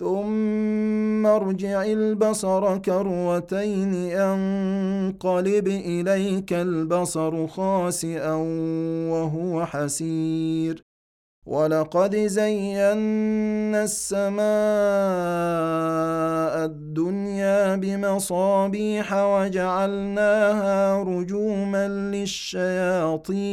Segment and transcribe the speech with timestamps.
[0.00, 8.34] ثم ارجع البصر كروتين ينقلب إليك البصر خاسئا
[9.12, 10.84] وهو حسير.
[11.46, 12.92] ولقد زينا
[13.84, 14.44] السماء
[16.64, 23.50] الدنيا بمصابيح وجعلناها رجوما للشياطين.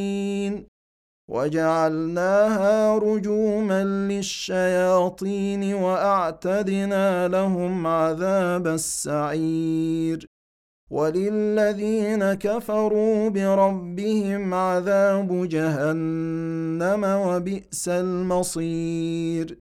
[1.29, 10.25] وجعلناها رجوما للشياطين وأعتدنا لهم عذاب السعير.
[10.91, 19.57] وللذين كفروا بربهم عذاب جهنم وبئس المصير.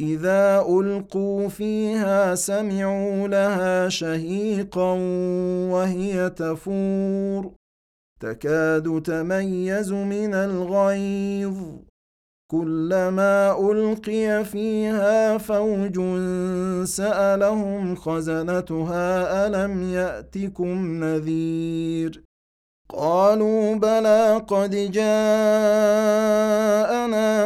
[0.00, 4.92] إذا ألقوا فيها سمعوا لها شهيقا
[5.70, 7.63] وهي تفور.
[8.20, 11.58] تكاد تميز من الغيظ.
[12.50, 16.00] كلما ألقي فيها فوج
[16.84, 22.24] سألهم خزنتها ألم يأتكم نذير؟
[22.88, 25.04] قالوا بلى قد جاءنا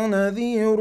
[0.06, 0.80] نذير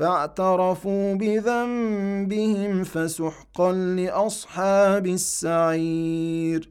[0.00, 6.70] فاعترفوا بذنبهم فسحقا لأصحاب السعير.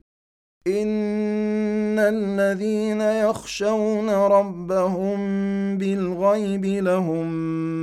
[0.68, 5.18] إن الذين يخشون ربهم
[5.78, 7.28] بالغيب لهم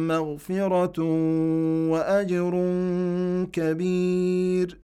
[0.09, 1.03] مغفرة
[1.91, 2.53] وأجر
[3.53, 4.86] كبير.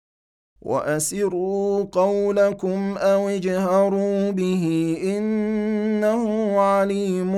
[0.63, 7.33] وأسروا قولكم أو اجهروا به إنه عليم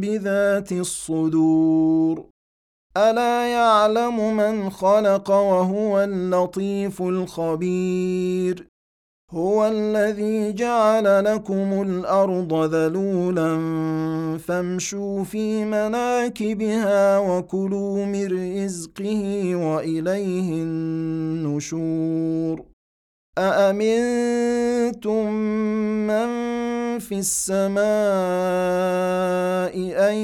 [0.00, 2.24] بذات الصدور.
[2.96, 8.71] ألا يعلم من خلق وهو اللطيف الخبير.
[9.34, 13.58] هو الذي جعل لكم الأرض ذلولا
[14.38, 22.62] فامشوا في مناكبها وكلوا من رزقه وإليه النشور.
[23.38, 25.32] أأمنتم
[26.06, 26.28] من
[26.98, 27.82] في السماء
[30.10, 30.14] أن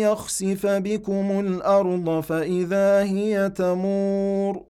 [0.00, 4.73] يخسف بكم الأرض فإذا هي تمور؟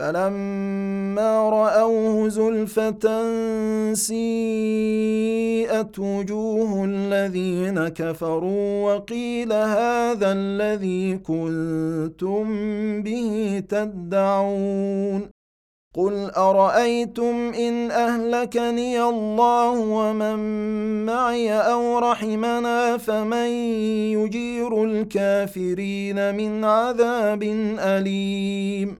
[0.00, 3.04] فلما رأوه زلفة
[3.94, 12.44] سيئت وجوه الذين كفروا وقيل هذا الذي كنتم
[13.02, 15.30] به تدعون
[15.94, 20.38] قل أرأيتم إن أهلكني الله ومن
[21.06, 23.48] معي أو رحمنا فمن
[24.16, 27.42] يجير الكافرين من عذاب
[27.78, 28.99] أليم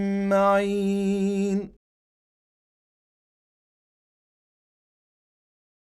[0.31, 1.80] معين